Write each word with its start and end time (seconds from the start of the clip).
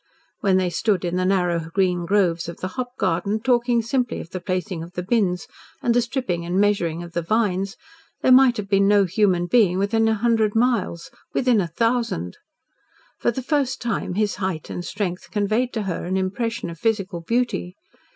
When 0.39 0.57
they 0.57 0.71
stood 0.71 1.05
in 1.05 1.15
the 1.15 1.25
narrow 1.25 1.69
green 1.71 2.07
groves 2.07 2.49
of 2.49 2.57
the 2.57 2.69
hop 2.69 2.97
garden, 2.97 3.39
talking 3.39 3.83
simply 3.83 4.19
of 4.19 4.31
the 4.31 4.39
placing 4.39 4.81
of 4.81 4.93
the 4.93 5.03
bins 5.03 5.45
and 5.83 5.93
the 5.93 6.01
stripping 6.01 6.43
and 6.43 6.59
measuring 6.59 7.03
of 7.03 7.13
the 7.13 7.21
vines, 7.21 7.77
there 8.23 8.31
might 8.31 8.57
have 8.57 8.67
been 8.67 8.87
no 8.87 9.03
human 9.03 9.47
thing 9.47 9.77
within 9.77 10.07
a 10.07 10.15
hundred 10.15 10.55
miles 10.55 11.11
within 11.35 11.61
a 11.61 11.67
thousand. 11.67 12.37
For 13.19 13.29
the 13.29 13.43
first 13.43 13.79
time 13.79 14.15
his 14.15 14.37
height 14.37 14.71
and 14.71 14.83
strength 14.83 15.29
conveyed 15.29 15.71
to 15.73 15.83
her 15.83 16.03
an 16.05 16.17
impression 16.17 16.71
of 16.71 16.79
physical 16.79 17.21
beauty. 17.21 17.75